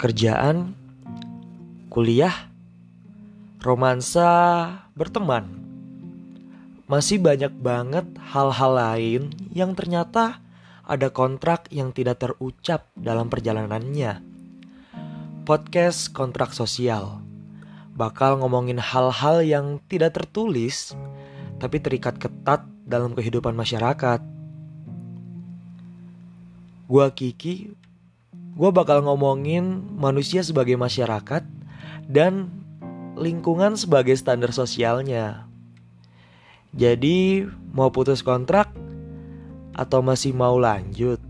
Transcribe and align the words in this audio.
kerjaan, 0.00 0.72
kuliah, 1.92 2.32
romansa, 3.60 4.32
berteman. 4.96 5.44
Masih 6.88 7.20
banyak 7.20 7.52
banget 7.60 8.08
hal-hal 8.32 8.72
lain 8.80 9.22
yang 9.52 9.76
ternyata 9.76 10.40
ada 10.88 11.12
kontrak 11.12 11.68
yang 11.68 11.92
tidak 11.92 12.24
terucap 12.24 12.88
dalam 12.96 13.28
perjalanannya. 13.28 14.24
Podcast 15.44 16.16
Kontrak 16.16 16.56
Sosial 16.56 17.20
bakal 17.92 18.40
ngomongin 18.40 18.80
hal-hal 18.80 19.44
yang 19.44 19.84
tidak 19.84 20.16
tertulis 20.16 20.96
tapi 21.60 21.76
terikat 21.76 22.16
ketat 22.16 22.64
dalam 22.88 23.12
kehidupan 23.12 23.52
masyarakat. 23.52 24.24
Gua 26.88 27.12
Kiki 27.12 27.76
gue 28.60 28.68
bakal 28.76 29.00
ngomongin 29.00 29.88
manusia 29.96 30.44
sebagai 30.44 30.76
masyarakat 30.76 31.48
dan 32.04 32.52
lingkungan 33.16 33.72
sebagai 33.80 34.12
standar 34.20 34.52
sosialnya. 34.52 35.48
Jadi, 36.76 37.48
mau 37.72 37.88
putus 37.88 38.20
kontrak 38.20 38.68
atau 39.72 40.04
masih 40.04 40.36
mau 40.36 40.60
lanjut? 40.60 41.29